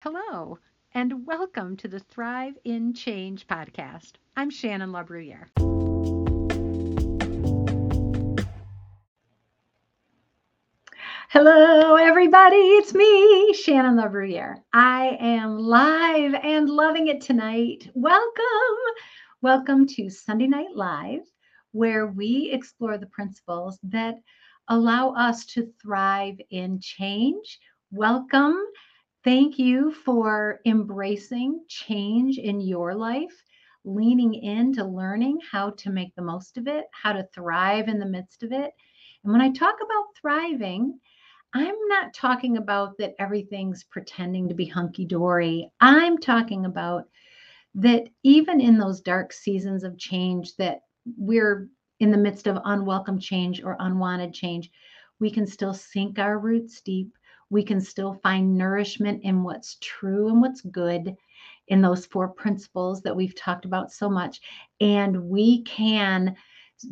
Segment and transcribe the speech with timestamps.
[0.00, 0.60] Hello,
[0.94, 4.12] and welcome to the Thrive in Change podcast.
[4.36, 5.48] I'm Shannon LaBruyere.
[11.30, 12.56] Hello, everybody.
[12.56, 14.62] It's me, Shannon LaBruyere.
[14.72, 17.90] I am live and loving it tonight.
[17.94, 18.78] Welcome.
[19.42, 21.22] Welcome to Sunday Night Live,
[21.72, 24.14] where we explore the principles that
[24.68, 27.58] allow us to thrive in change.
[27.90, 28.62] Welcome
[29.24, 33.44] Thank you for embracing change in your life,
[33.84, 38.06] leaning into learning how to make the most of it, how to thrive in the
[38.06, 38.72] midst of it.
[39.24, 40.98] And when I talk about thriving,
[41.54, 45.70] I'm not talking about that everything's pretending to be hunky dory.
[45.80, 47.08] I'm talking about
[47.74, 50.82] that even in those dark seasons of change that
[51.16, 51.68] we're
[52.00, 54.70] in the midst of unwelcome change or unwanted change,
[55.20, 57.17] we can still sink our roots deep
[57.50, 61.16] we can still find nourishment in what's true and what's good
[61.68, 64.40] in those four principles that we've talked about so much.
[64.80, 66.34] And we can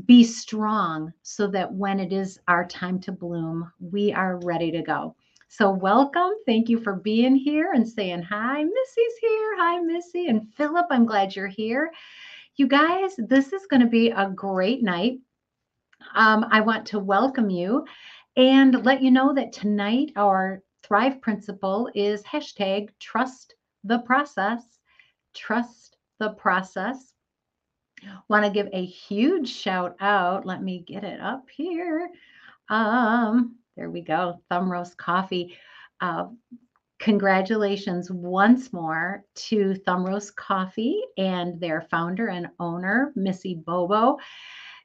[0.06, 4.82] be strong so that when it is our time to bloom, we are ready to
[4.82, 5.14] go.
[5.48, 6.32] So, welcome.
[6.44, 8.64] Thank you for being here and saying hi.
[8.64, 9.56] Missy's here.
[9.58, 10.26] Hi, Missy.
[10.26, 11.92] And Philip, I'm glad you're here.
[12.56, 15.20] You guys, this is going to be a great night.
[16.14, 17.84] Um, I want to welcome you
[18.36, 24.62] and let you know that tonight our Thrive principle is hashtag trust the process.
[25.34, 27.12] Trust the process.
[28.28, 30.46] Want to give a huge shout out.
[30.46, 32.08] Let me get it up here.
[32.68, 34.40] Um, there we go.
[34.48, 35.56] Thumb roast coffee.
[36.00, 36.26] Uh,
[37.00, 44.18] congratulations once more to Thumb Roast Coffee and their founder and owner, Missy Bobo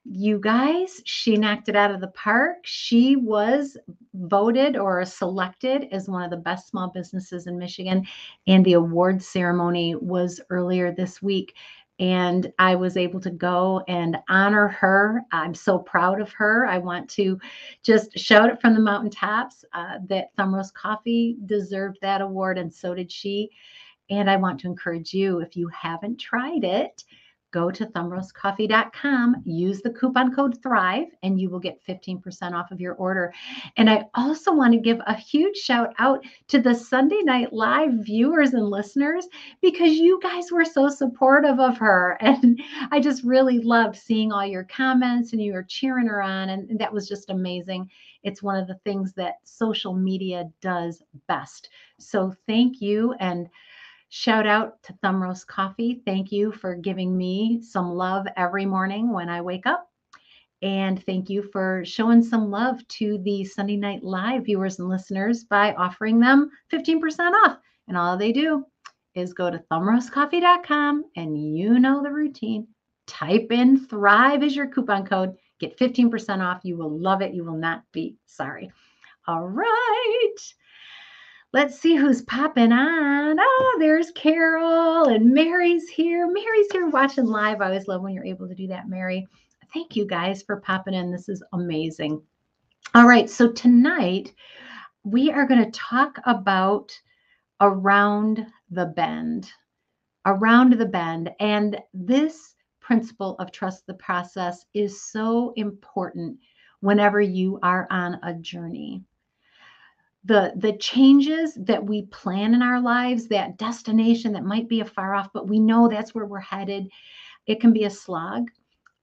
[0.03, 2.57] you guys, she knocked it out of the park.
[2.63, 3.77] She was
[4.13, 8.05] voted or selected as one of the best small businesses in Michigan.
[8.47, 11.55] And the award ceremony was earlier this week.
[11.99, 15.21] And I was able to go and honor her.
[15.31, 16.65] I'm so proud of her.
[16.65, 17.39] I want to
[17.83, 22.73] just shout it from the mountaintops uh, that Thumb Roast Coffee deserved that award, and
[22.73, 23.51] so did she.
[24.09, 27.03] And I want to encourage you if you haven't tried it,
[27.51, 32.79] go to thumbroastcoffee.com, use the coupon code THRIVE, and you will get 15% off of
[32.79, 33.33] your order.
[33.77, 37.91] And I also want to give a huge shout out to the Sunday Night Live
[37.93, 39.27] viewers and listeners
[39.61, 42.17] because you guys were so supportive of her.
[42.41, 46.49] And I just really loved seeing all your comments and you were cheering her on.
[46.49, 47.89] And that was just amazing.
[48.23, 51.69] It's one of the things that social media does best.
[51.99, 53.13] So thank you.
[53.19, 53.49] And
[54.13, 56.01] Shout out to Thumb Roast Coffee.
[56.05, 59.89] Thank you for giving me some love every morning when I wake up.
[60.61, 65.45] And thank you for showing some love to the Sunday Night Live viewers and listeners
[65.45, 67.59] by offering them 15% off.
[67.87, 68.65] And all they do
[69.15, 72.67] is go to thumbroastcoffee.com and you know the routine.
[73.07, 76.59] Type in Thrive as your coupon code, get 15% off.
[76.65, 77.33] You will love it.
[77.33, 78.73] You will not be sorry.
[79.25, 80.35] All right.
[81.53, 83.37] Let's see who's popping on.
[83.37, 86.25] Oh, there's Carol and Mary's here.
[86.31, 87.59] Mary's here watching live.
[87.59, 89.27] I always love when you're able to do that, Mary.
[89.73, 91.11] Thank you guys for popping in.
[91.11, 92.21] This is amazing.
[92.95, 94.33] All right, so tonight
[95.03, 96.97] we are going to talk about
[97.59, 99.51] around the bend.
[100.25, 101.31] Around the bend.
[101.41, 106.39] And this principle of trust the process is so important
[106.79, 109.03] whenever you are on a journey
[110.23, 114.85] the the changes that we plan in our lives that destination that might be a
[114.85, 116.87] far off but we know that's where we're headed.
[117.47, 118.49] It can be a slog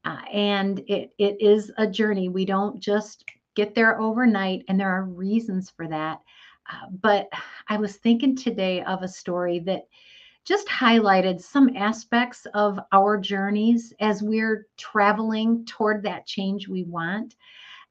[0.04, 2.28] uh, and it it is a journey.
[2.28, 3.24] We don't just
[3.56, 6.20] get there overnight and there are reasons for that.
[6.70, 7.28] Uh, but
[7.68, 9.86] i was thinking today of a story that
[10.44, 17.36] just highlighted some aspects of our journeys as we're traveling toward that change we want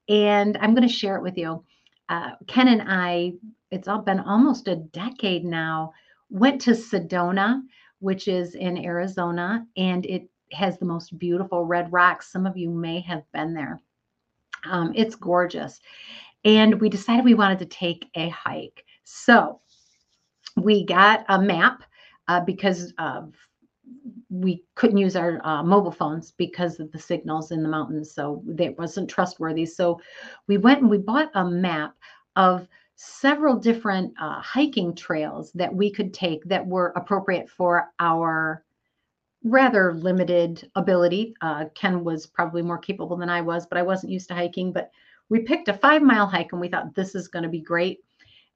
[0.09, 1.63] and i'm going to share it with you
[2.09, 3.34] uh, Ken and I,
[3.72, 5.94] it's all been almost a decade now,
[6.29, 7.62] went to Sedona,
[8.00, 12.31] which is in Arizona, and it has the most beautiful red rocks.
[12.31, 13.81] Some of you may have been there.
[14.65, 15.80] Um, it's gorgeous.
[16.45, 18.86] And we decided we wanted to take a hike.
[19.03, 19.60] So
[20.56, 21.83] we got a map
[22.27, 23.33] uh, because of
[24.30, 28.12] we couldn't use our uh, mobile phones because of the signals in the mountains.
[28.12, 29.66] So it wasn't trustworthy.
[29.66, 30.00] So
[30.48, 31.95] we went and we bought a map
[32.36, 38.63] of several different uh, hiking trails that we could take that were appropriate for our
[39.44, 41.34] rather limited ability.
[41.42, 44.74] Uh, Ken was probably more capable than I was, but I wasn't used to hiking.
[44.74, 44.92] But
[45.30, 48.00] we picked a five mile hike and we thought this is going to be great.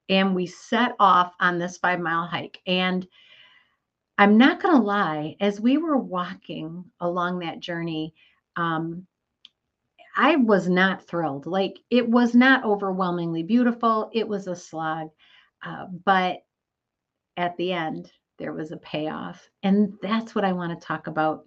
[0.10, 2.60] and we set off on this five mile hike.
[2.68, 3.08] And
[4.18, 8.14] I'm not going to lie, as we were walking along that journey,
[8.56, 9.08] um,
[10.16, 11.46] I was not thrilled.
[11.46, 14.10] Like it was not overwhelmingly beautiful.
[14.14, 15.10] It was a slog.
[15.64, 16.44] Uh, but
[17.38, 19.48] at the end, there was a payoff.
[19.64, 21.46] And that's what I want to talk about.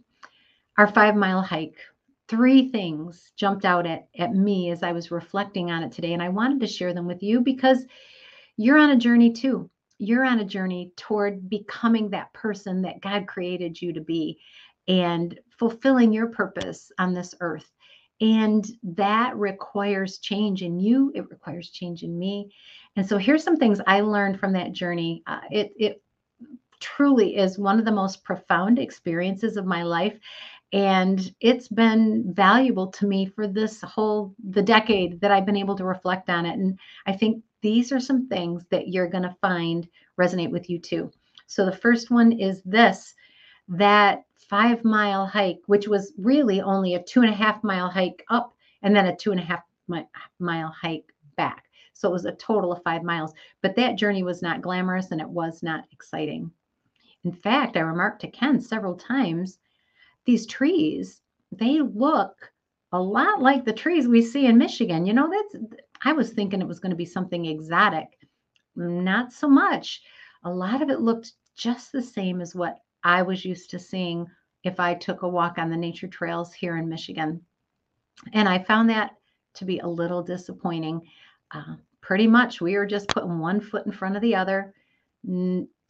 [0.78, 1.78] Our five mile hike.
[2.26, 6.14] Three things jumped out at, at me as I was reflecting on it today.
[6.14, 7.84] And I wanted to share them with you because
[8.56, 9.68] you're on a journey too.
[9.98, 14.38] You're on a journey toward becoming that person that God created you to be
[14.88, 17.70] and fulfilling your purpose on this earth.
[18.20, 22.52] And that requires change in you, it requires change in me.
[22.96, 25.22] And so here's some things I learned from that journey.
[25.26, 26.02] Uh, it, it
[26.80, 30.18] truly is one of the most profound experiences of my life
[30.74, 35.76] and it's been valuable to me for this whole the decade that I've been able
[35.76, 36.76] to reflect on it and
[37.06, 39.88] I think these are some things that you're going to find
[40.20, 41.12] resonate with you too.
[41.46, 43.14] So the first one is this
[43.68, 48.24] that five mile hike, which was really only a two and a half mile hike
[48.28, 49.62] up and then a two and a half
[50.40, 51.64] mile hike back.
[51.92, 53.32] So it was a total of five miles.
[53.62, 56.50] But that journey was not glamorous and it was not exciting.
[57.22, 59.58] In fact, I remarked to Ken several times
[60.24, 61.20] these trees,
[61.52, 62.52] they look
[62.92, 65.06] a lot like the trees we see in Michigan.
[65.06, 65.64] You know, that's
[66.02, 68.18] I was thinking it was going to be something exotic.
[68.76, 70.02] Not so much.
[70.44, 74.26] A lot of it looked just the same as what I was used to seeing
[74.64, 77.40] if I took a walk on the nature trails here in Michigan.
[78.32, 79.12] And I found that
[79.54, 81.02] to be a little disappointing.
[81.50, 84.74] Uh, pretty much, we were just putting one foot in front of the other.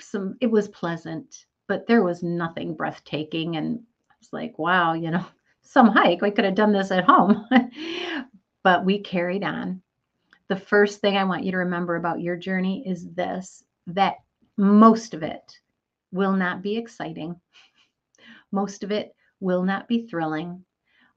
[0.00, 3.56] Some, it was pleasant, but there was nothing breathtaking.
[3.56, 3.80] And
[4.24, 5.24] I was like, wow, you know,
[5.62, 6.20] some hike.
[6.20, 7.46] We could have done this at home.
[8.64, 9.82] but we carried on.
[10.48, 14.16] The first thing I want you to remember about your journey is this that
[14.56, 15.58] most of it
[16.12, 17.38] will not be exciting.
[18.52, 20.64] Most of it will not be thrilling.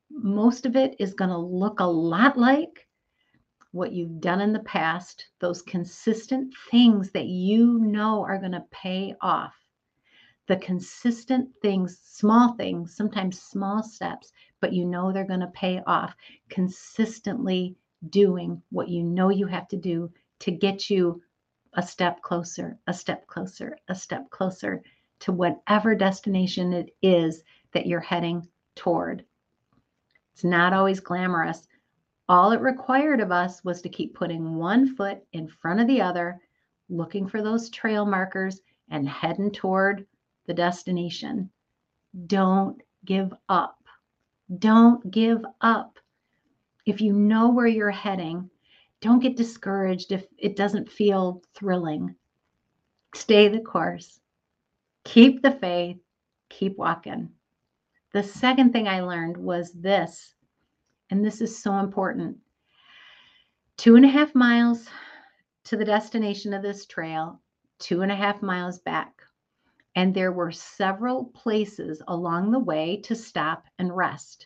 [0.10, 2.88] Most of it is going to look a lot like
[3.72, 8.66] what you've done in the past, those consistent things that you know are going to
[8.72, 9.56] pay off.
[10.48, 15.82] The consistent things, small things, sometimes small steps, but you know they're going to pay
[15.86, 16.16] off.
[16.50, 17.76] Consistently
[18.10, 21.22] doing what you know you have to do to get you
[21.74, 24.82] a step closer, a step closer, a step closer
[25.20, 27.44] to whatever destination it is
[27.74, 29.26] that you're heading toward.
[30.34, 31.68] It's not always glamorous.
[32.30, 36.02] All it required of us was to keep putting one foot in front of the
[36.02, 36.40] other,
[36.90, 40.06] looking for those trail markers and heading toward
[40.48, 41.50] the destination.
[42.26, 43.78] Don't give up.
[44.60, 46.00] Don't give up.
[46.86, 48.50] If you know where you're heading,
[49.02, 52.16] don't get discouraged if it doesn't feel thrilling.
[53.14, 54.20] Stay the course.
[55.04, 55.98] Keep the faith,
[56.50, 57.30] keep walking.
[58.14, 60.34] The second thing I learned was this,
[61.10, 62.38] and this is so important
[63.78, 64.88] two and a half miles
[65.64, 67.40] to the destination of this trail,
[67.80, 69.17] two and a half miles back.
[69.98, 74.46] And there were several places along the way to stop and rest.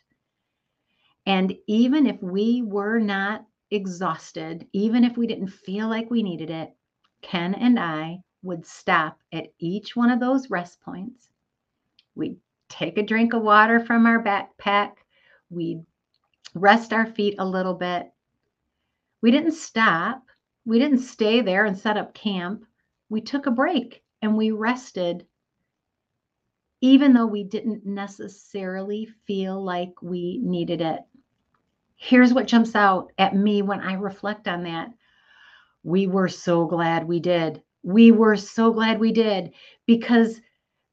[1.26, 6.50] And even if we were not exhausted, even if we didn't feel like we needed
[6.50, 6.74] it,
[7.22, 11.30] Ken and I would stop at each one of those rest points.
[12.16, 12.38] We'd
[12.70, 14.94] take a drink of water from our backpack.
[15.50, 15.86] We'd
[16.56, 18.10] rest our feet a little bit.
[19.22, 20.24] We didn't stop.
[20.64, 22.66] We didn't stay there and set up camp.
[23.10, 25.26] We took a break and we rested,
[26.82, 31.00] even though we didn't necessarily feel like we needed it.
[31.96, 34.90] Here's what jumps out at me when I reflect on that.
[35.84, 39.52] We were so glad we did we were so glad we did
[39.86, 40.40] because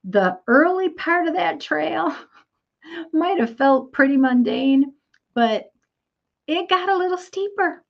[0.05, 2.15] the early part of that trail
[3.13, 4.93] might have felt pretty mundane,
[5.35, 5.71] but
[6.47, 7.85] it got a little steeper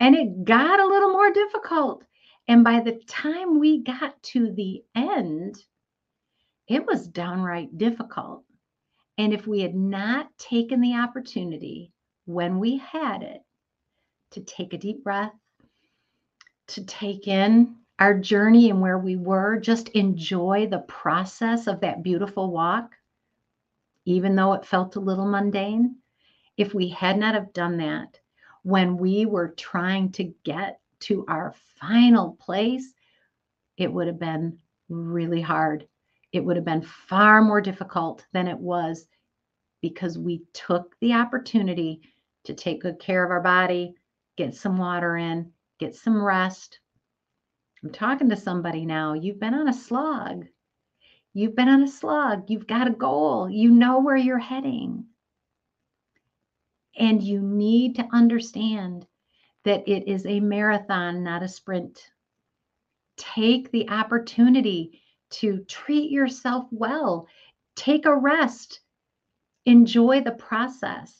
[0.00, 2.04] and it got a little more difficult.
[2.48, 5.62] And by the time we got to the end,
[6.68, 8.44] it was downright difficult.
[9.18, 11.92] And if we had not taken the opportunity
[12.26, 13.42] when we had it
[14.32, 15.32] to take a deep breath,
[16.68, 22.02] to take in our journey and where we were, just enjoy the process of that
[22.02, 22.96] beautiful walk,
[24.04, 25.96] even though it felt a little mundane.
[26.56, 28.18] If we had not have done that
[28.62, 32.94] when we were trying to get to our final place,
[33.76, 35.86] it would have been really hard.
[36.34, 39.06] It would have been far more difficult than it was
[39.80, 42.02] because we took the opportunity
[42.44, 43.94] to take good care of our body,
[44.36, 46.80] get some water in, get some rest,
[47.84, 49.12] I'm talking to somebody now.
[49.12, 50.46] You've been on a slog.
[51.34, 52.48] You've been on a slog.
[52.48, 53.50] You've got a goal.
[53.50, 55.04] You know where you're heading.
[56.96, 59.06] And you need to understand
[59.64, 62.08] that it is a marathon, not a sprint.
[63.18, 65.02] Take the opportunity
[65.40, 67.26] to treat yourself well,
[67.76, 68.80] take a rest,
[69.66, 71.14] enjoy the process.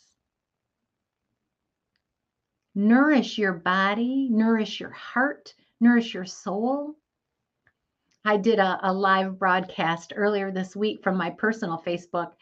[2.75, 6.95] Nourish your body, nourish your heart, nourish your soul.
[8.25, 12.33] I did a, a live broadcast earlier this week from my personal Facebook,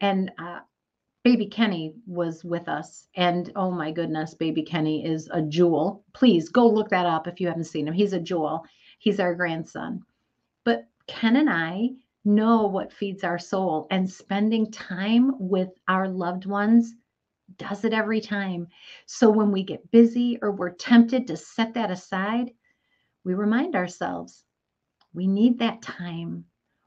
[0.00, 0.60] and uh,
[1.24, 3.06] baby Kenny was with us.
[3.14, 6.04] And oh my goodness, baby Kenny is a jewel.
[6.12, 7.94] Please go look that up if you haven't seen him.
[7.94, 8.64] He's a jewel.
[8.98, 10.04] He's our grandson.
[11.08, 11.90] Ken and I
[12.24, 16.94] know what feeds our soul, and spending time with our loved ones
[17.56, 18.68] does it every time.
[19.06, 22.52] So when we get busy or we're tempted to set that aside,
[23.24, 24.44] we remind ourselves
[25.14, 26.44] we need that time.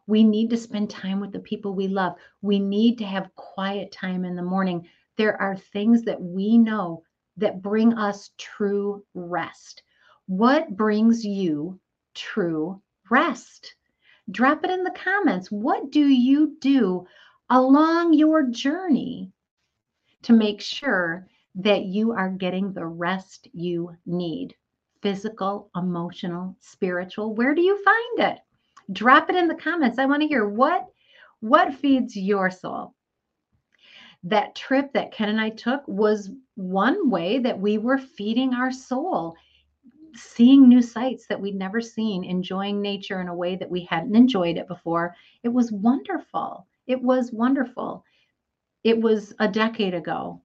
[0.08, 2.16] We need to spend time with the people we love.
[2.42, 4.88] We need to have quiet time in the morning.
[5.18, 7.04] There are things that we know
[7.38, 9.84] that bring us true rest.
[10.28, 11.80] What brings you
[12.14, 13.76] true rest?
[14.30, 15.52] Drop it in the comments.
[15.52, 17.08] What do you do
[17.50, 19.32] along your journey
[20.24, 24.56] to make sure that you are getting the rest you need?
[25.02, 27.34] Physical, emotional, spiritual.
[27.34, 28.40] Where do you find it?
[28.94, 30.00] drop it in the comments.
[30.00, 30.88] I want to hear what
[31.40, 32.94] what feeds your soul.
[34.24, 38.72] That trip that Ken and I took was one way that we were feeding our
[38.72, 39.36] soul,
[40.16, 44.16] seeing new sights that we'd never seen, enjoying nature in a way that we hadn't
[44.16, 45.16] enjoyed it before.
[45.44, 46.68] It was wonderful.
[46.88, 48.04] It was wonderful.
[48.84, 50.42] It was a decade ago.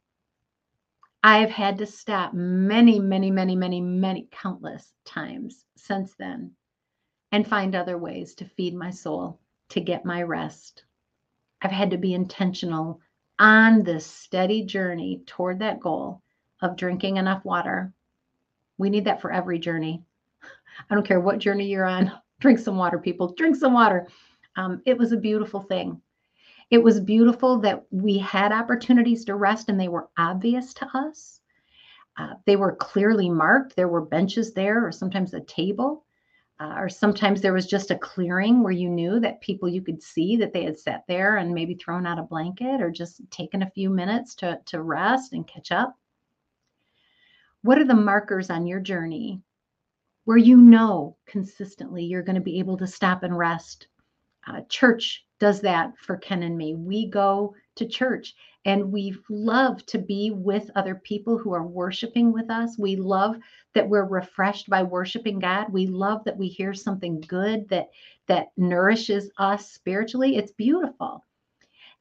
[1.23, 6.53] I've had to stop many, many, many, many, many countless times since then
[7.33, 10.85] and find other ways to feed my soul, to get my rest.
[11.61, 13.01] I've had to be intentional
[13.39, 16.23] on this steady journey toward that goal
[16.63, 17.93] of drinking enough water.
[18.79, 20.03] We need that for every journey.
[20.91, 22.13] I don't care what journey you're on.
[22.41, 23.33] Drink some water, people.
[23.35, 24.09] Drink some water.
[24.57, 26.01] Um, it was a beautiful thing.
[26.71, 31.41] It was beautiful that we had opportunities to rest and they were obvious to us.
[32.19, 33.77] Uh, they were clearly marked.
[33.77, 36.07] There were benches there, or sometimes a table
[36.59, 40.03] uh, or sometimes there was just a clearing where you knew that people you could
[40.03, 43.63] see that they had sat there and maybe thrown out a blanket or just taken
[43.63, 45.99] a few minutes to, to rest and catch up.
[47.67, 49.43] What are the markers on your journey
[50.25, 53.89] where you know consistently you're going to be able to stop and rest?
[54.47, 56.77] Uh, church does that for Ken and me.
[56.77, 62.33] We go to church and we love to be with other people who are worshiping
[62.33, 62.79] with us.
[62.79, 63.37] We love
[63.75, 65.69] that we're refreshed by worshiping God.
[65.69, 67.89] We love that we hear something good that
[68.29, 70.37] that nourishes us spiritually.
[70.37, 71.25] It's beautiful.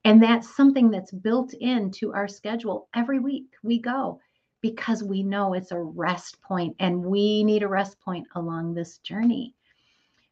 [0.04, 3.48] And that's something that's built into our schedule every week.
[3.64, 4.20] We go
[4.66, 8.98] because we know it's a rest point and we need a rest point along this
[8.98, 9.54] journey.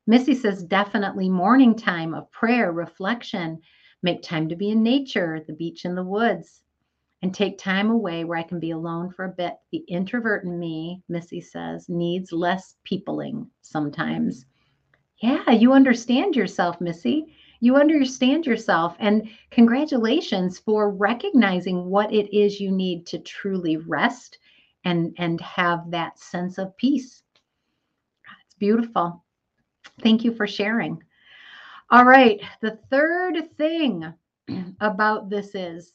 [0.07, 3.61] Missy says definitely morning time of prayer, reflection,
[4.01, 6.63] Make time to be in nature, the beach and the woods,
[7.21, 9.53] and take time away where I can be alone for a bit.
[9.71, 14.47] The introvert in me, Missy says, needs less peopling sometimes.
[15.19, 17.35] Yeah, you understand yourself, Missy.
[17.63, 18.97] You understand yourself.
[18.99, 24.37] And congratulations for recognizing what it is you need to truly rest
[24.83, 27.23] and, and have that sense of peace.
[28.45, 29.23] It's beautiful.
[30.01, 31.01] Thank you for sharing.
[31.89, 32.41] All right.
[32.59, 34.13] The third thing
[34.81, 35.93] about this is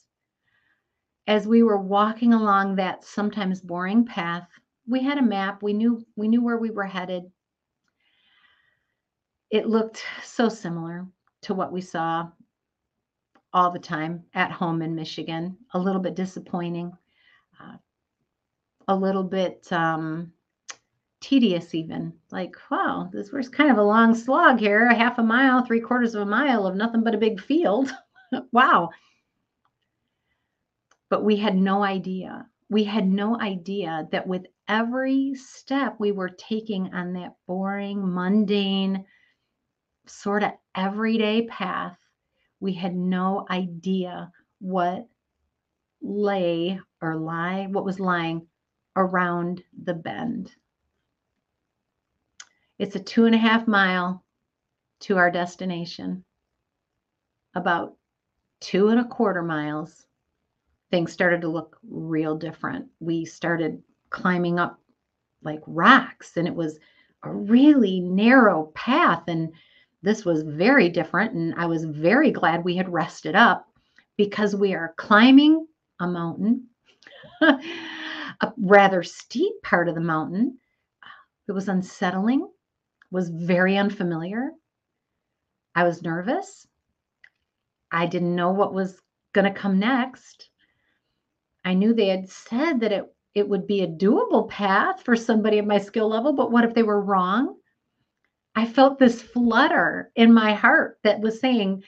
[1.27, 4.49] as we were walking along that sometimes boring path,
[4.87, 5.63] we had a map.
[5.63, 7.25] We knew we knew where we were headed.
[9.51, 11.07] It looked so similar
[11.42, 12.28] to what we saw
[13.52, 15.57] all the time at home in Michigan.
[15.73, 16.92] A little bit disappointing,
[17.61, 17.76] uh,
[18.88, 20.33] a little bit um,
[21.21, 22.12] tedious even.
[22.30, 25.80] Like wow this was kind of a long slog here a half a mile three
[25.80, 27.90] quarters of a mile of nothing but a big field.
[28.52, 28.90] Wow.
[31.09, 36.28] But we had no idea we had no idea that with every step we were
[36.28, 39.04] taking on that boring mundane
[40.09, 41.97] sort of everyday path
[42.61, 45.07] we had no idea what
[46.03, 48.47] lay or lie what was lying
[48.97, 50.53] around the bend
[52.79, 54.25] it's a two and a half mile
[55.00, 56.25] to our destination.
[57.55, 57.97] About
[58.61, 60.07] two and a quarter miles,
[60.91, 62.87] things started to look real different.
[63.00, 64.81] We started climbing up
[65.43, 66.79] like rocks, and it was
[67.25, 69.25] a really narrow path.
[69.27, 69.53] And
[70.02, 71.35] this was very different.
[71.35, 73.67] And I was very glad we had rested up
[74.17, 75.67] because we are climbing
[76.00, 76.67] a mountain,
[77.40, 80.59] a rather steep part of the mountain.
[81.49, 82.49] It was unsettling,
[83.11, 84.50] was very unfamiliar.
[85.75, 86.67] I was nervous.
[87.90, 89.00] I didn't know what was
[89.33, 90.50] going to come next.
[91.64, 95.59] I knew they had said that it it would be a doable path for somebody
[95.59, 97.58] of my skill level, but what if they were wrong?
[98.59, 101.85] I felt this flutter in my heart that was saying,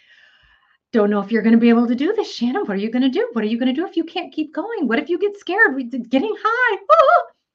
[0.93, 2.63] don't know if you're going to be able to do this, Shannon.
[2.65, 3.29] What are you going to do?
[3.33, 4.87] What are you going to do if you can't keep going?
[4.87, 5.75] What if you get scared?
[5.75, 6.79] We getting high.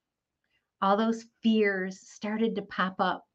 [0.81, 3.25] All those fears started to pop up.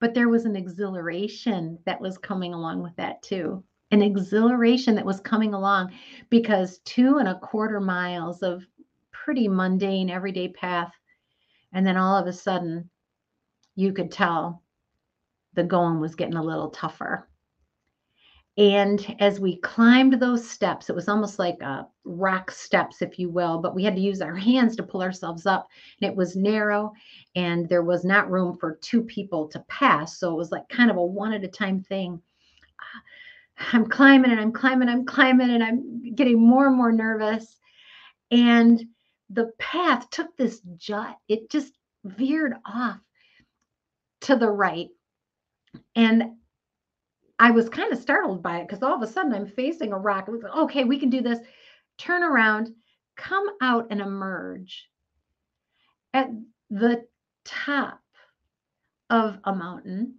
[0.00, 3.62] But there was an exhilaration that was coming along with that too.
[3.92, 5.92] An exhilaration that was coming along
[6.30, 8.66] because two and a quarter miles of
[9.12, 10.92] pretty mundane, everyday path.
[11.72, 12.90] And then all of a sudden,
[13.76, 14.64] you could tell
[15.54, 17.28] the going was getting a little tougher.
[18.56, 23.30] And as we climbed those steps, it was almost like uh, rock steps, if you
[23.30, 25.68] will, but we had to use our hands to pull ourselves up.
[26.00, 26.92] And it was narrow
[27.36, 30.18] and there was not room for two people to pass.
[30.18, 32.20] So it was like kind of a one at a time thing.
[33.72, 37.58] I'm climbing and I'm climbing, I'm climbing, and I'm getting more and more nervous.
[38.30, 38.82] And
[39.30, 41.72] the path took this jut, it just
[42.04, 42.98] veered off
[44.22, 44.88] to the right.
[45.96, 46.36] And
[47.38, 49.98] I was kind of startled by it because all of a sudden I'm facing a
[49.98, 50.28] rock.
[50.28, 51.38] Like, okay, we can do this.
[51.98, 52.70] Turn around,
[53.16, 54.88] come out and emerge
[56.12, 56.30] at
[56.70, 57.06] the
[57.44, 58.00] top
[59.08, 60.16] of a mountain.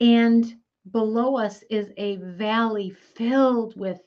[0.00, 0.52] And
[0.90, 4.00] below us is a valley filled with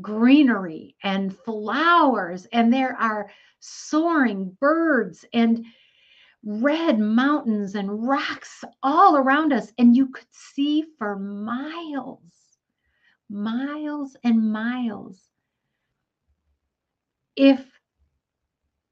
[0.00, 5.64] greenery and flowers, and there are soaring birds and
[6.44, 9.72] red mountains and rocks all around us.
[9.78, 12.58] And you could see for miles,
[13.28, 15.30] miles and miles.
[17.36, 17.64] If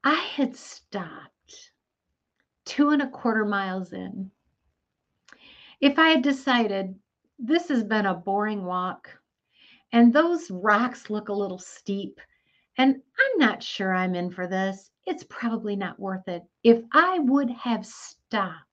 [0.03, 1.71] I had stopped
[2.65, 4.31] two and a quarter miles in,
[5.79, 6.95] if I had decided
[7.39, 9.09] this has been a boring walk,
[9.91, 12.19] and those rocks look a little steep.
[12.77, 14.91] And I'm not sure I'm in for this.
[15.07, 16.43] It's probably not worth it.
[16.63, 18.65] If I would have stopped,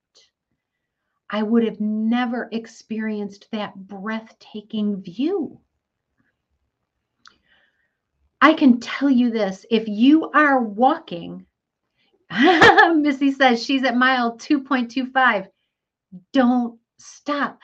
[1.30, 5.60] I would have never experienced that breathtaking view.
[8.42, 11.46] I can tell you this if you are walking,
[12.96, 15.46] Missy says she's at mile 2.25,
[16.32, 17.60] don't stop.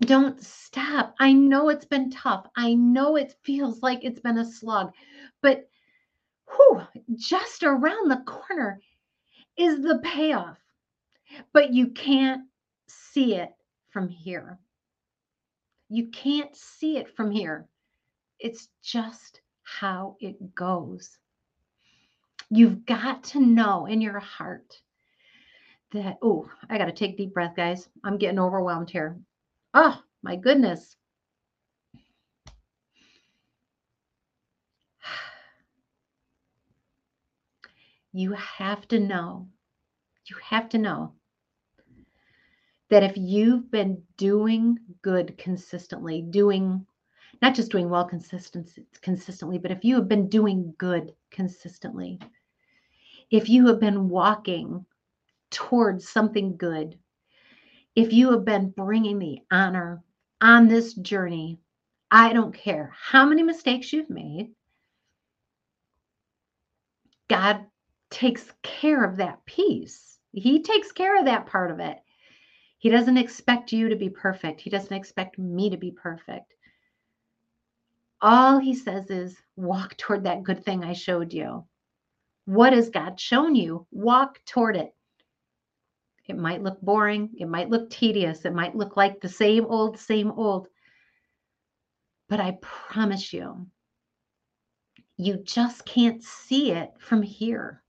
[0.00, 1.14] Don't stop.
[1.18, 2.46] I know it's been tough.
[2.56, 4.92] I know it feels like it's been a slog,
[5.40, 5.68] but
[6.54, 6.82] whew,
[7.16, 8.80] just around the corner
[9.56, 10.58] is the payoff.
[11.52, 12.42] But you can't
[12.88, 13.50] see it
[13.90, 14.58] from here.
[15.88, 17.68] You can't see it from here.
[18.38, 21.18] It's just how it goes.
[22.50, 24.80] You've got to know in your heart
[25.92, 27.88] that, oh, I got to take deep breath, guys.
[28.04, 29.18] I'm getting overwhelmed here.
[29.74, 30.96] Oh, my goodness.
[38.12, 39.48] You have to know,
[40.26, 41.14] you have to know
[42.90, 46.86] that if you've been doing good consistently, doing
[47.40, 48.70] not just doing well consistent,
[49.00, 52.18] consistently, but if you have been doing good consistently,
[53.30, 54.84] if you have been walking
[55.50, 56.98] towards something good,
[57.96, 60.02] if you have been bringing the honor
[60.42, 61.58] on this journey,
[62.10, 64.50] I don't care how many mistakes you've made,
[67.28, 67.66] God
[68.12, 70.18] takes care of that piece.
[70.32, 71.98] He takes care of that part of it.
[72.78, 74.60] He doesn't expect you to be perfect.
[74.60, 76.54] He doesn't expect me to be perfect.
[78.20, 81.64] All he says is walk toward that good thing I showed you.
[82.44, 83.86] What has God shown you?
[83.90, 84.94] Walk toward it.
[86.28, 87.30] It might look boring.
[87.38, 88.44] It might look tedious.
[88.44, 90.68] It might look like the same old, same old.
[92.28, 93.66] But I promise you,
[95.16, 97.81] you just can't see it from here.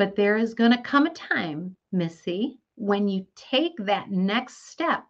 [0.00, 5.04] But there is going to come a time, Missy, when you take that next step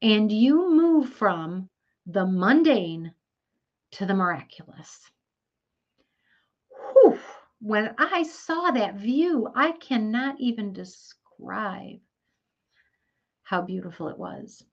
[0.00, 1.68] and you move from
[2.06, 3.12] the mundane
[3.90, 4.98] to the miraculous.
[6.94, 7.18] Whew.
[7.60, 12.00] When I saw that view, I cannot even describe describe
[13.42, 14.64] how beautiful it was.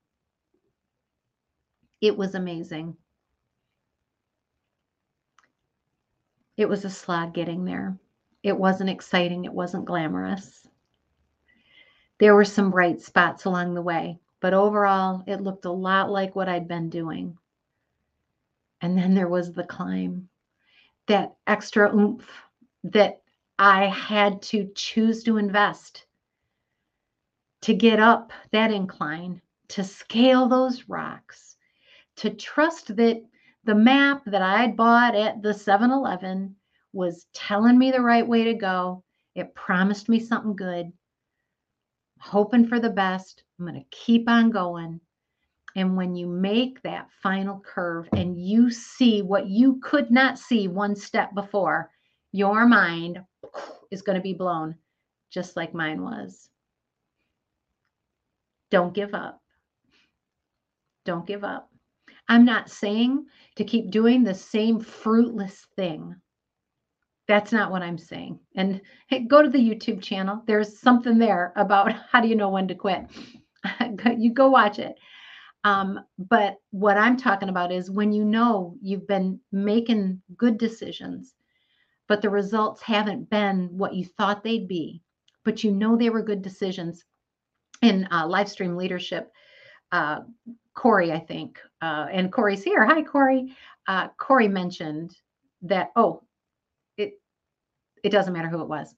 [2.01, 2.95] It was amazing.
[6.58, 7.97] It was a slog getting there.
[8.43, 9.45] It wasn't exciting.
[9.45, 10.67] It wasn't glamorous.
[12.19, 16.36] There were some bright spots along the way, but overall, it looked a lot like
[16.36, 17.38] what I'd been doing.
[18.82, 20.30] And then there was the climb,
[21.08, 22.30] that extra oomph
[22.84, 23.21] that
[23.58, 26.06] I had to choose to invest
[27.62, 31.58] to get up that incline, to scale those rocks,
[32.15, 33.21] to trust that
[33.65, 36.56] the map that I had bought at the 7 Eleven
[36.93, 39.04] was telling me the right way to go.
[39.36, 40.91] It promised me something good.
[42.19, 43.43] Hoping for the best.
[43.60, 44.99] I'm going to keep on going.
[45.75, 50.67] And when you make that final curve and you see what you could not see
[50.67, 51.91] one step before,
[52.32, 53.19] your mind
[53.91, 54.75] is going to be blown,
[55.32, 56.49] just like mine was.
[58.71, 59.41] Don't give up.
[61.06, 61.69] Don't give up.
[62.28, 63.25] I'm not saying
[63.56, 66.15] to keep doing the same fruitless thing.
[67.29, 68.39] That's not what I'm saying.
[68.55, 70.41] And hey, go to the YouTube channel.
[70.47, 73.05] There's something there about how do you know when to quit.
[74.17, 74.95] you go watch it.
[75.63, 81.35] Um, but what I'm talking about is when you know you've been making good decisions,
[82.07, 85.03] but the results haven't been what you thought they'd be,
[85.45, 87.05] but you know they were good decisions.
[87.83, 89.31] In uh, live stream leadership,
[89.91, 90.21] uh,
[90.73, 92.83] Corey, I think, uh, and Corey's here.
[92.85, 93.55] Hi, Corey.
[93.87, 95.15] Uh, Corey mentioned
[95.61, 95.91] that.
[95.95, 96.23] Oh,
[98.03, 98.93] it doesn't matter who it was.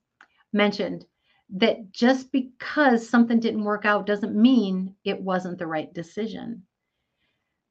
[0.53, 1.05] Mentioned
[1.51, 6.63] that just because something didn't work out doesn't mean it wasn't the right decision.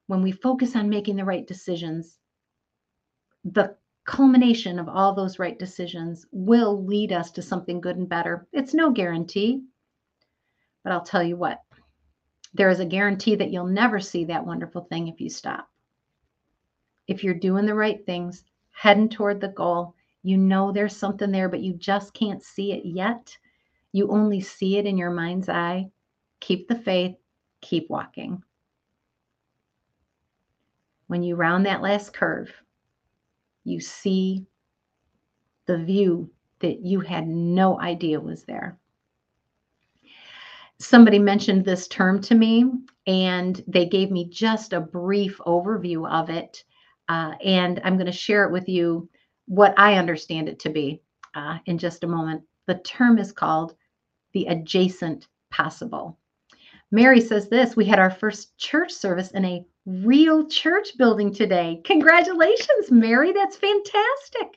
[0.07, 2.19] When we focus on making the right decisions,
[3.45, 8.47] the culmination of all those right decisions will lead us to something good and better.
[8.53, 9.63] It's no guarantee,
[10.83, 11.61] but I'll tell you what,
[12.55, 15.69] there is a guarantee that you'll never see that wonderful thing if you stop.
[17.07, 21.49] If you're doing the right things, heading toward the goal, you know there's something there,
[21.49, 23.37] but you just can't see it yet
[23.93, 25.91] you only see it in your mind's eye.
[26.41, 27.17] Keep the faith,
[27.61, 28.43] keep walking.
[31.09, 32.53] When you round that last curve,
[33.65, 34.47] you see
[35.67, 36.31] the view
[36.61, 38.79] that you had no idea was there.
[40.79, 42.65] Somebody mentioned this term to me,
[43.07, 46.65] and they gave me just a brief overview of it.
[47.09, 49.10] Uh, and I'm going to share it with you
[49.51, 51.03] what I understand it to be
[51.35, 52.45] uh, in just a moment.
[52.69, 53.75] The term is called
[54.33, 56.17] the adjacent possible.
[56.93, 61.81] Mary says this We had our first church service in a real church building today.
[61.85, 63.33] Congratulations, Mary.
[63.33, 64.57] That's fantastic.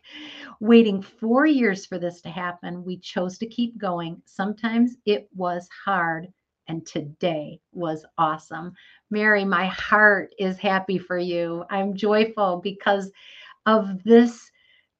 [0.59, 4.21] Waiting four years for this to happen, we chose to keep going.
[4.25, 6.27] Sometimes it was hard,
[6.67, 8.73] and today was awesome.
[9.09, 11.65] Mary, my heart is happy for you.
[11.71, 13.11] I'm joyful because
[13.65, 14.51] of this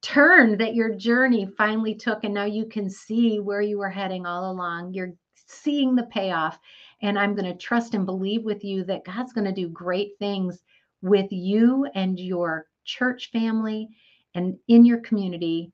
[0.04, 4.26] turn that your journey finally took and now you can see where you were heading
[4.26, 4.94] all along.
[4.94, 5.14] You're
[5.48, 6.60] seeing the payoff
[7.02, 10.12] and i'm going to trust and believe with you that god's going to do great
[10.20, 10.64] things
[11.02, 13.90] with you and your church family
[14.36, 15.72] and in your community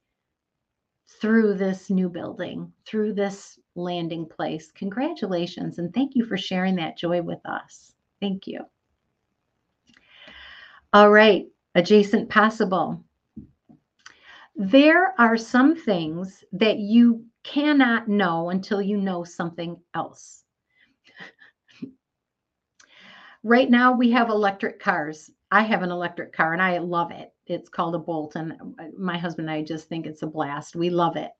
[1.21, 4.71] through this new building through this landing place.
[4.71, 7.93] Congratulations and thank you for sharing that joy with us.
[8.19, 8.61] Thank you.
[10.93, 13.03] All right adjacent possible
[14.59, 20.43] there are some things that you cannot know until you know something else.
[23.43, 25.31] right now, we have electric cars.
[25.49, 27.31] I have an electric car and I love it.
[27.47, 28.53] It's called a Bolt, and
[28.97, 30.75] my husband and I just think it's a blast.
[30.75, 31.31] We love it.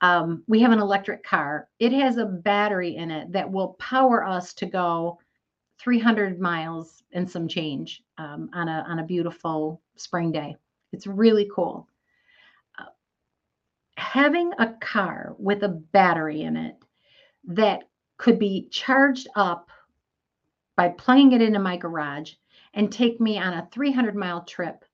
[0.00, 1.68] Um, we have an electric car.
[1.80, 5.18] It has a battery in it that will power us to go
[5.80, 10.54] 300 miles and some change um, on a on a beautiful spring day.
[10.92, 11.88] It's really cool
[14.14, 16.76] having a car with a battery in it
[17.42, 17.80] that
[18.16, 19.70] could be charged up
[20.76, 22.32] by plugging it into my garage
[22.74, 24.84] and take me on a 300 mile trip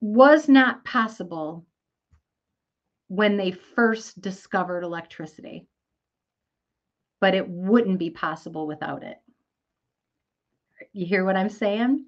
[0.00, 1.66] was not possible
[3.08, 5.66] when they first discovered electricity.
[7.20, 9.18] But it wouldn't be possible without it.
[10.94, 12.06] You hear what I'm saying?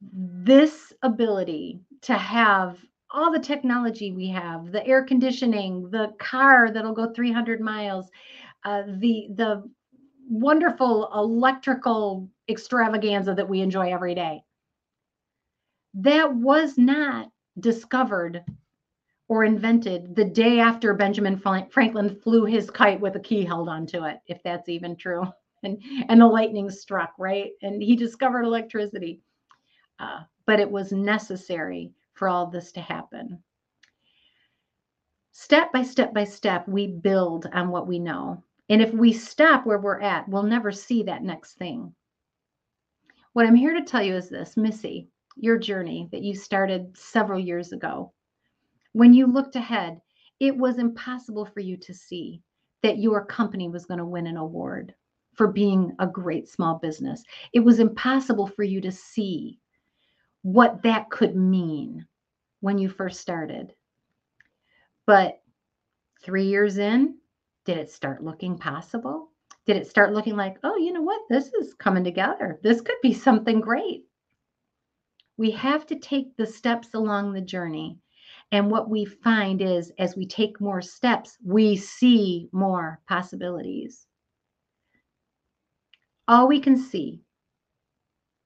[0.00, 2.78] This ability to have
[3.10, 8.10] all the technology we have, the air conditioning, the car that'll go 300 miles,
[8.64, 9.68] uh, the the
[10.28, 14.42] wonderful electrical extravaganza that we enjoy every day.
[15.94, 18.44] That was not discovered
[19.28, 24.04] or invented the day after Benjamin Franklin flew his kite with a key held onto
[24.04, 25.24] it, if that's even true.
[25.62, 27.50] And, and the lightning struck, right?
[27.62, 29.22] And he discovered electricity.
[29.98, 33.42] Uh, but it was necessary for all this to happen.
[35.32, 38.42] Step by step by step, we build on what we know.
[38.68, 41.94] And if we stop where we're at, we'll never see that next thing.
[43.34, 47.38] What I'm here to tell you is this Missy, your journey that you started several
[47.38, 48.12] years ago,
[48.92, 50.00] when you looked ahead,
[50.40, 52.42] it was impossible for you to see
[52.82, 54.94] that your company was going to win an award
[55.34, 57.22] for being a great small business.
[57.52, 59.58] It was impossible for you to see
[60.46, 62.06] what that could mean
[62.60, 63.72] when you first started.
[65.04, 65.40] But
[66.22, 67.16] three years in,
[67.64, 69.32] did it start looking possible?
[69.66, 71.22] Did it start looking like, oh, you know what?
[71.28, 72.60] This is coming together.
[72.62, 74.04] This could be something great.
[75.36, 77.98] We have to take the steps along the journey.
[78.52, 84.06] And what we find is as we take more steps, we see more possibilities.
[86.28, 87.22] All we can see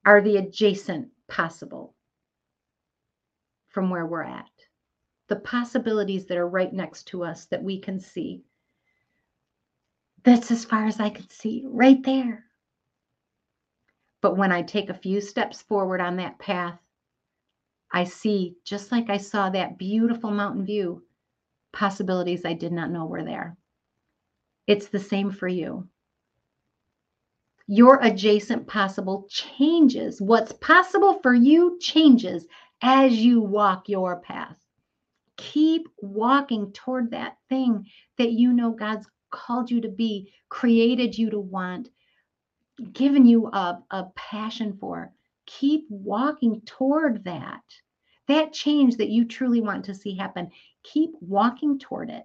[0.07, 1.95] are the adjacent possible
[3.71, 4.51] from where we're at
[5.31, 8.43] the possibilities that are right next to us that we can see.
[10.25, 12.45] That's as far as I could see, right there.
[14.23, 16.79] But when I take a few steps forward on that path,
[17.93, 21.05] I see, just like I saw that beautiful mountain view,
[21.73, 23.57] possibilities I did not know were there.
[24.67, 25.89] It's the same for you.
[27.71, 30.21] Your adjacent possible changes.
[30.21, 32.47] What's possible for you changes
[32.83, 34.61] as you walk your path
[35.41, 37.87] keep walking toward that thing
[38.19, 41.89] that you know God's called you to be, created you to want,
[42.93, 45.13] given you a, a passion for.
[45.47, 47.63] Keep walking toward that.
[48.29, 50.51] That change that you truly want to see happen,
[50.83, 52.25] keep walking toward it.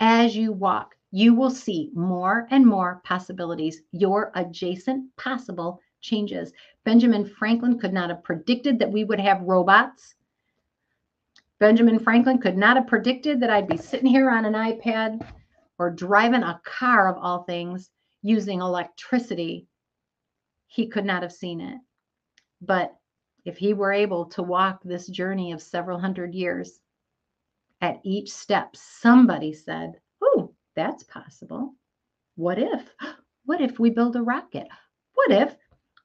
[0.00, 6.52] As you walk, you will see more and more possibilities, your adjacent possible changes.
[6.84, 10.14] Benjamin Franklin could not have predicted that we would have robots
[11.58, 15.26] Benjamin Franklin could not have predicted that I'd be sitting here on an iPad
[15.78, 17.90] or driving a car of all things
[18.22, 19.66] using electricity.
[20.68, 21.80] He could not have seen it.
[22.60, 22.96] But
[23.44, 26.80] if he were able to walk this journey of several hundred years,
[27.80, 30.00] at each step, somebody said,
[30.78, 31.74] that's possible.
[32.36, 32.88] What if?
[33.44, 34.68] What if we build a rocket?
[35.14, 35.56] What if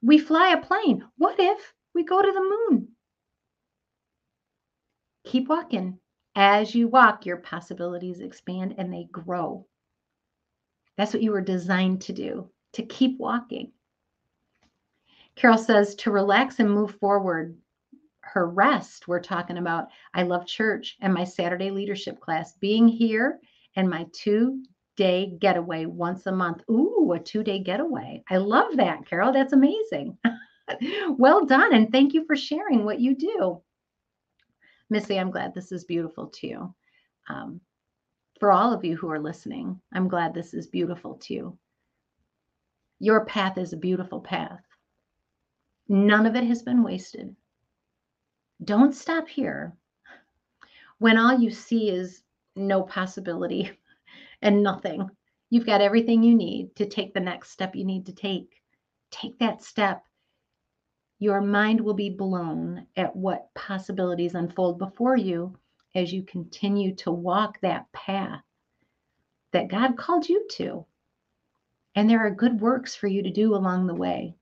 [0.02, 1.04] we fly a plane?
[1.18, 2.88] What if we go to the moon?
[5.26, 6.00] Keep walking.
[6.36, 9.68] As you walk, your possibilities expand and they grow.
[10.96, 13.74] That's what you were designed to do, to keep walking.
[15.36, 17.58] Carol says to relax and move forward.
[18.22, 19.90] Her rest, we're talking about.
[20.14, 23.42] I love church and my Saturday leadership class, being here
[23.76, 24.64] and my two
[24.96, 26.64] day getaway once a month.
[26.70, 28.24] Ooh, a two day getaway.
[28.30, 29.32] I love that, Carol.
[29.32, 30.18] That's amazing.
[31.18, 31.74] well done.
[31.74, 33.62] And thank you for sharing what you do.
[34.90, 36.76] Missy, I'm glad this is beautiful to you.
[37.30, 37.62] Um,
[38.40, 41.58] for all of you who are listening, I'm glad this is beautiful to you.
[43.00, 44.62] Your path is a beautiful path.
[45.88, 47.36] None of it has been wasted.
[48.64, 49.74] Don't stop here
[51.00, 52.22] when all you see is
[52.56, 53.80] no possibility
[54.42, 55.10] and nothing.
[55.50, 58.62] You've got everything you need to take the next step you need to take.
[59.12, 60.04] Take that step
[61.24, 65.58] your mind will be blown at what possibilities unfold before you
[65.96, 68.44] as you continue to walk that path
[69.54, 70.86] that God called you to.
[71.96, 74.36] And there are good works for you to do along the way.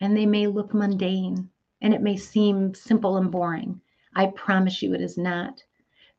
[0.00, 1.50] And they may look mundane
[1.82, 3.78] and it may seem simple and boring.
[4.16, 5.62] I promise you it is not.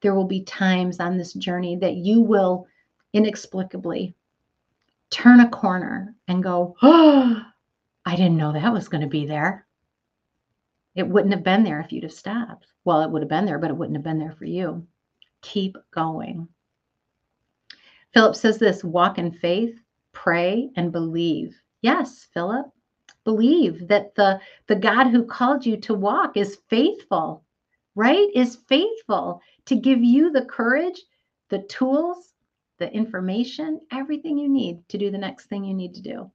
[0.06, 2.68] There will be times on this journey that you will
[3.14, 4.14] inexplicably
[5.10, 7.42] turn a corner and go, Oh,
[8.06, 9.66] I didn't know that was going to be there.
[10.94, 12.68] It wouldn't have been there if you'd have stopped.
[12.84, 14.86] Well, it would have been there, but it wouldn't have been there for you.
[15.42, 16.50] Keep going.
[18.14, 19.74] Philip says this walk in faith,
[20.12, 21.60] pray, and believe.
[21.82, 22.68] Yes, Philip,
[23.24, 27.44] believe that the, the God who called you to walk is faithful,
[27.96, 28.28] right?
[28.36, 31.02] Is faithful to give you the courage,
[31.50, 32.34] the tools,
[32.78, 36.32] the information, everything you need to do the next thing you need to do.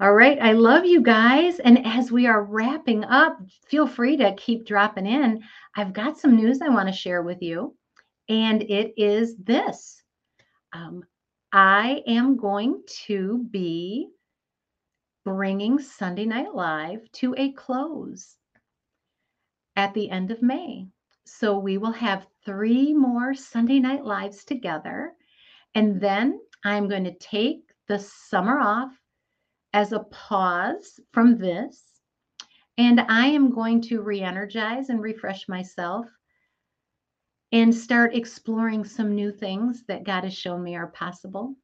[0.00, 0.38] All right.
[0.40, 1.60] I love you guys.
[1.60, 3.38] And as we are wrapping up,
[3.68, 5.42] feel free to keep dropping in.
[5.76, 7.76] I've got some news I want to share with you,
[8.28, 10.02] and it is this
[10.72, 11.04] um,
[11.52, 14.08] I am going to be
[15.24, 18.36] bringing Sunday Night Live to a close
[19.76, 20.86] at the end of May.
[21.26, 25.12] So we will have three more Sunday Night Lives together.
[25.74, 28.92] And then I'm going to take the summer off
[29.72, 31.82] as a pause from this.
[32.76, 36.06] And I am going to re energize and refresh myself
[37.52, 41.54] and start exploring some new things that God has shown me are possible.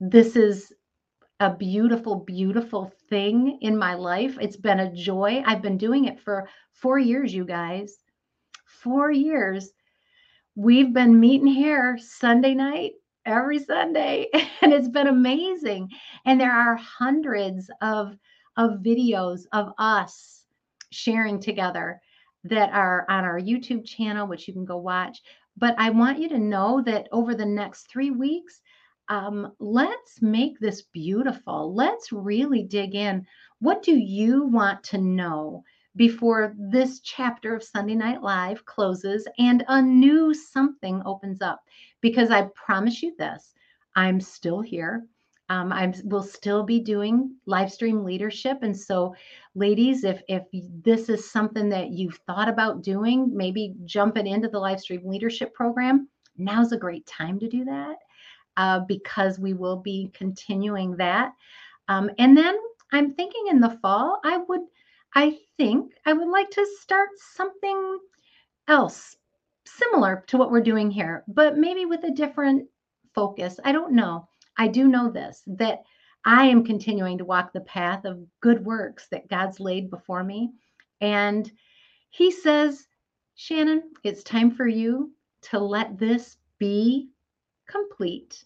[0.00, 0.72] This is
[1.40, 4.36] a beautiful, beautiful thing in my life.
[4.40, 5.42] It's been a joy.
[5.46, 7.98] I've been doing it for four years, you guys.
[8.66, 9.70] Four years.
[10.56, 12.92] We've been meeting here Sunday night,
[13.24, 14.28] every Sunday,
[14.62, 15.90] and it's been amazing.
[16.24, 18.16] And there are hundreds of,
[18.56, 20.44] of videos of us
[20.90, 22.00] sharing together
[22.44, 25.20] that are on our YouTube channel, which you can go watch.
[25.56, 28.60] But I want you to know that over the next three weeks,
[29.08, 31.74] um, let's make this beautiful.
[31.74, 33.26] Let's really dig in.
[33.60, 35.64] What do you want to know
[35.96, 41.60] before this chapter of Sunday Night Live closes and a new something opens up?
[42.00, 43.54] Because I promise you this
[43.96, 45.06] I'm still here.
[45.50, 48.58] Um, I will still be doing live stream leadership.
[48.60, 49.14] And so,
[49.54, 54.58] ladies, if if this is something that you've thought about doing, maybe jumping into the
[54.58, 57.96] live stream leadership program, now's a great time to do that
[58.58, 61.32] uh, because we will be continuing that.
[61.86, 62.58] Um, and then
[62.92, 64.62] I'm thinking in the fall, I would,
[65.14, 67.98] I think I would like to start something
[68.66, 69.16] else
[69.64, 72.68] similar to what we're doing here, but maybe with a different
[73.14, 73.60] focus.
[73.64, 74.28] I don't know.
[74.58, 75.82] I do know this that
[76.24, 80.50] I am continuing to walk the path of good works that God's laid before me.
[81.00, 81.50] And
[82.10, 82.88] He says,
[83.36, 87.10] Shannon, it's time for you to let this be
[87.68, 88.44] complete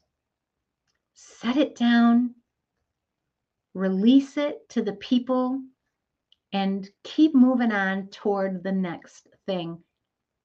[1.43, 2.35] set it down,
[3.75, 5.61] release it to the people,
[6.53, 9.79] and keep moving on toward the next thing.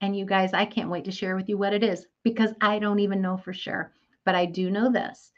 [0.02, 2.80] And you guys, I can't wait to share with you what it is because I
[2.80, 3.94] don't even know for sure.
[4.26, 5.32] But I do know this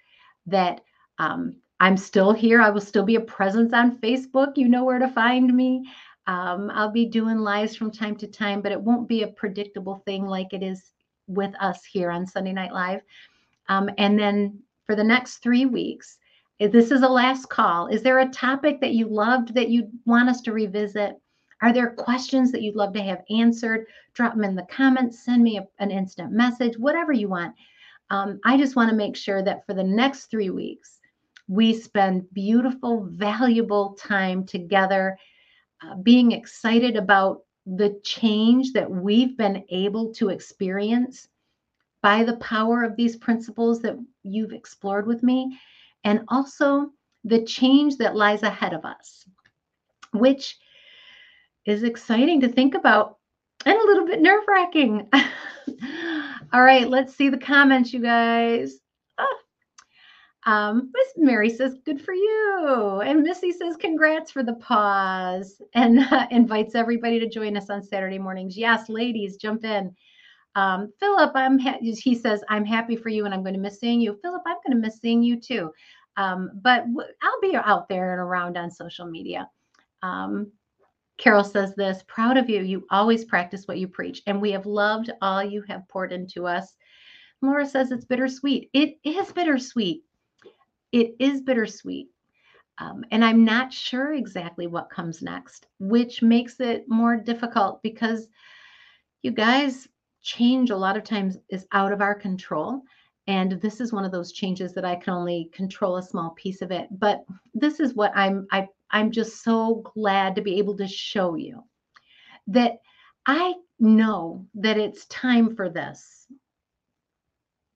[0.47, 0.82] that
[1.17, 2.62] um, I'm still here.
[2.62, 4.58] I will still be a presence on Facebook.
[4.58, 5.84] You know where to find me.
[6.28, 10.02] Um, I'll be doing lives from time to time, but it won't be a predictable
[10.06, 10.91] thing like it is
[11.30, 13.02] with us here on Sunday Night Live.
[13.70, 16.18] Um, and then for the next three weeks.
[16.60, 17.88] This is a last call.
[17.88, 21.15] Is there a topic that you loved that you want us to revisit?
[21.62, 23.86] Are there questions that you'd love to have answered?
[24.13, 27.54] Drop them in the comments, send me a, an instant message, whatever you want.
[28.10, 31.00] Um, I just want to make sure that for the next three weeks,
[31.48, 35.18] we spend beautiful, valuable time together,
[35.84, 37.44] uh, being excited about
[37.75, 41.27] the change that we've been able to experience
[42.01, 45.60] by the power of these principles that you've explored with me,
[46.03, 46.89] and also
[47.25, 49.25] the change that lies ahead of us,
[50.13, 50.58] which
[51.65, 53.17] is exciting to think about
[53.65, 55.08] and a little bit nerve wracking.
[56.53, 58.79] All right, let's see the comments, you guys.
[60.50, 63.02] Um, Miss Mary says, good for you.
[63.06, 67.84] And Missy says, congrats for the pause and uh, invites everybody to join us on
[67.84, 68.58] Saturday mornings.
[68.58, 69.96] Yes, ladies, jump in.
[70.56, 73.80] Um, Philip, I'm ha- he says, I'm happy for you and I'm going to miss
[73.80, 74.18] seeing you.
[74.24, 75.72] Philip, I'm going to miss seeing you too.
[76.18, 79.48] Um, but w- I'll be out there and around on social media.
[80.02, 80.52] Um,
[81.20, 82.62] Carol says this proud of you.
[82.64, 86.48] You always practice what you preach, and we have loved all you have poured into
[86.48, 86.76] us.
[87.42, 88.70] Laura says it's bittersweet.
[88.74, 90.04] It is bittersweet.
[90.91, 92.10] It is bittersweet.
[92.78, 98.30] Um, and I'm not sure exactly what comes next, which makes it more difficult because
[99.21, 99.88] you guys,
[100.21, 102.82] change a lot of times is out of our control.
[103.28, 106.62] And this is one of those changes that I can only control a small piece
[106.62, 106.88] of it.
[106.91, 107.23] But
[107.54, 111.63] this is what I'm I I'm just so glad to be able to show you
[112.47, 112.80] that
[113.25, 116.25] I know that it's time for this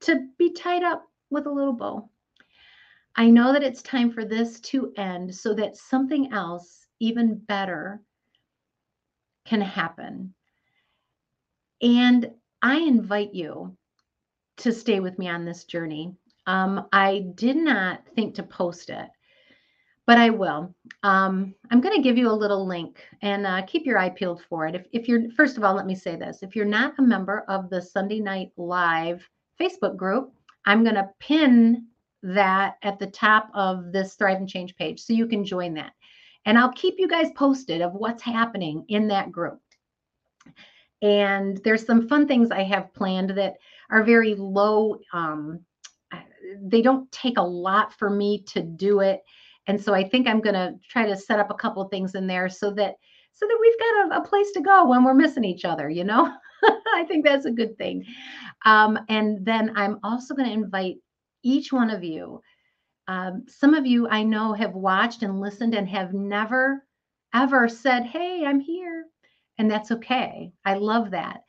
[0.01, 2.09] to be tied up with a little bow.
[3.15, 8.01] I know that it's time for this to end so that something else, even better,
[9.45, 10.33] can happen.
[11.81, 13.75] And I invite you
[14.57, 16.15] to stay with me on this journey.
[16.47, 19.09] Um, I did not think to post it,
[20.07, 20.73] but I will.
[21.03, 24.41] Um, I'm going to give you a little link and uh, keep your eye peeled
[24.49, 24.75] for it.
[24.75, 27.45] If, if you're, first of all, let me say this if you're not a member
[27.47, 29.27] of the Sunday Night Live
[29.59, 30.33] Facebook group,
[30.65, 31.87] I'm going to pin
[32.23, 35.91] that at the top of this Thrive in Change page so you can join that.
[36.45, 39.59] And I'll keep you guys posted of what's happening in that group.
[41.01, 43.55] And there's some fun things I have planned that
[43.89, 44.99] are very low.
[45.11, 45.59] Um,
[46.61, 49.21] they don't take a lot for me to do it.
[49.67, 52.27] And so I think I'm going to try to set up a couple things in
[52.27, 52.95] there so that
[53.35, 56.03] so that we've got a, a place to go when we're missing each other, you
[56.03, 56.31] know?
[56.93, 58.05] I think that's a good thing.
[58.63, 60.97] Um, and then I'm also going to invite
[61.43, 62.41] each one of you.
[63.07, 66.85] Um, some of you I know have watched and listened and have never,
[67.33, 69.05] ever said, Hey, I'm here
[69.57, 70.51] and that's okay.
[70.65, 71.41] I love that.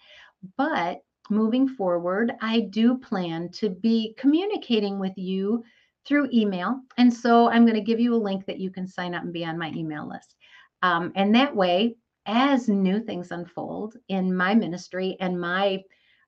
[0.57, 5.65] But moving forward, I do plan to be communicating with you
[6.07, 6.81] through email.
[6.99, 9.33] And so I'm going to give you a link that you can sign up and
[9.33, 10.35] be on my email list.
[10.83, 15.83] Um, and that way, as new things unfold in my ministry and my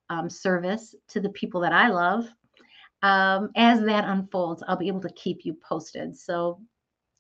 [0.08, 2.26] um, service to the people that I love,
[3.06, 6.18] um, as that unfolds, I'll be able to keep you posted.
[6.18, 6.60] So,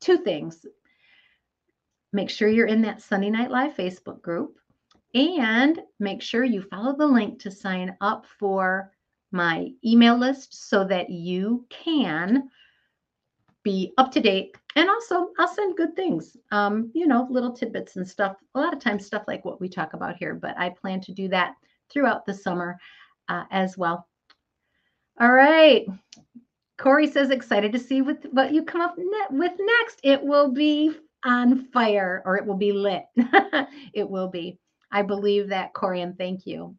[0.00, 0.66] two things
[2.12, 4.56] make sure you're in that Sunday Night Live Facebook group
[5.14, 8.90] and make sure you follow the link to sign up for
[9.32, 12.48] my email list so that you can
[13.62, 14.56] be up to date.
[14.74, 18.36] And also, I'll send good things, um, you know, little tidbits and stuff.
[18.54, 21.12] A lot of times, stuff like what we talk about here, but I plan to
[21.12, 21.54] do that
[21.90, 22.76] throughout the summer
[23.28, 24.08] uh, as well.
[25.18, 25.86] All right.
[26.78, 30.00] Corey says, excited to see what, what you come up ne- with next.
[30.02, 30.94] It will be
[31.24, 33.04] on fire or it will be lit.
[33.94, 34.58] it will be.
[34.92, 36.76] I believe that, Corey, and thank you.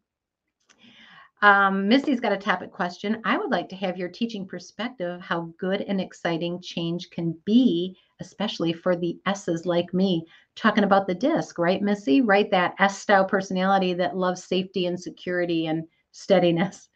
[1.42, 3.20] Um, Misty's got a topic question.
[3.24, 7.96] I would like to have your teaching perspective how good and exciting change can be,
[8.20, 10.24] especially for the S's like me.
[10.56, 12.20] Talking about the DISC, right, Missy?
[12.20, 16.88] Right, that S style personality that loves safety and security and steadiness.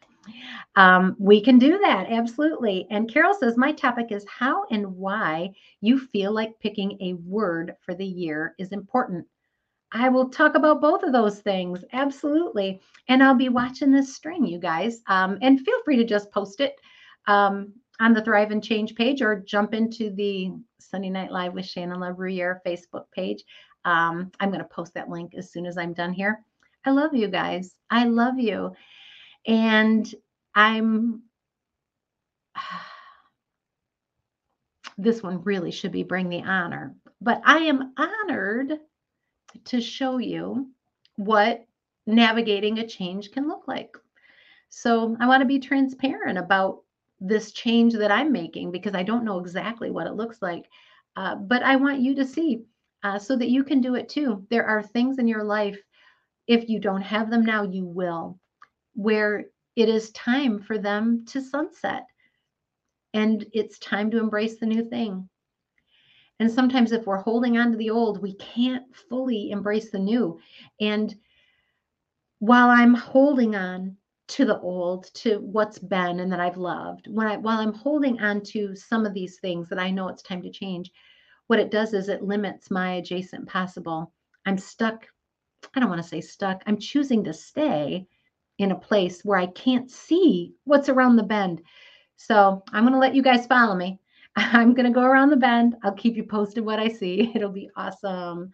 [0.75, 2.87] Um, we can do that, absolutely.
[2.89, 5.51] And Carol says, My topic is how and why
[5.81, 9.25] you feel like picking a word for the year is important.
[9.91, 11.83] I will talk about both of those things.
[11.93, 12.81] Absolutely.
[13.09, 15.01] And I'll be watching this string, you guys.
[15.07, 16.75] Um, and feel free to just post it
[17.27, 21.65] um, on the Thrive in Change page or jump into the Sunday Night Live with
[21.65, 23.43] Shannon LaBruyere Facebook page.
[23.85, 26.43] Um, I'm going to post that link as soon as I'm done here.
[26.85, 27.75] I love you guys.
[27.91, 28.73] I love you.
[29.47, 30.13] And
[30.55, 31.23] I'm,
[34.97, 38.79] this one really should be Bring the Honor, but I am honored
[39.65, 40.69] to show you
[41.15, 41.65] what
[42.05, 43.95] navigating a change can look like.
[44.69, 46.81] So I want to be transparent about
[47.19, 50.67] this change that I'm making because I don't know exactly what it looks like.
[51.15, 52.63] Uh, but I want you to see
[53.03, 54.45] uh, so that you can do it too.
[54.49, 55.79] There are things in your life,
[56.47, 58.39] if you don't have them now, you will,
[58.93, 62.05] where it is time for them to sunset.
[63.13, 65.29] And it's time to embrace the new thing.
[66.39, 70.39] And sometimes, if we're holding on to the old, we can't fully embrace the new.
[70.81, 71.15] And
[72.39, 73.97] while I'm holding on
[74.29, 78.19] to the old, to what's been and that I've loved, when I while I'm holding
[78.19, 80.91] on to some of these things that I know it's time to change,
[81.47, 84.11] what it does is it limits my adjacent possible.
[84.45, 85.07] I'm stuck.
[85.75, 86.63] I don't want to say stuck.
[86.65, 88.07] I'm choosing to stay
[88.59, 91.61] in a place where I can't see what's around the bend.
[92.15, 93.99] So I'm going to let you guys follow me.
[94.35, 95.75] I'm going to go around the bend.
[95.83, 97.31] I'll keep you posted what I see.
[97.35, 98.51] It'll be awesome.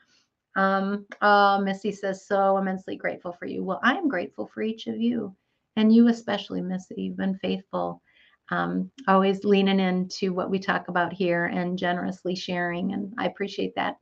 [0.55, 3.63] Um, oh, Missy says, so immensely grateful for you.
[3.63, 5.35] Well, I'm grateful for each of you
[5.75, 6.95] and you especially, Missy.
[6.97, 8.01] You've been faithful,
[8.51, 12.93] um, always leaning into what we talk about here and generously sharing.
[12.93, 13.97] And I appreciate that.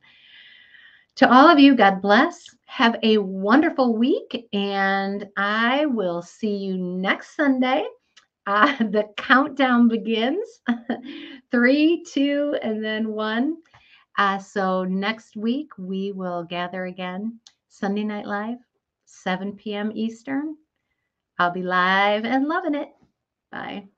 [1.18, 2.44] To all of you, God bless.
[2.66, 4.48] Have a wonderful week.
[4.52, 7.84] And I will see you next Sunday
[8.46, 10.60] uh, the countdown begins
[11.50, 13.56] three, two, and then one.
[14.16, 18.58] Uh, so next week we will gather again, Sunday Night Live,
[19.06, 19.90] 7 p.m.
[19.94, 20.56] Eastern.
[21.40, 22.90] I'll be live and loving it.
[23.50, 23.88] Bye.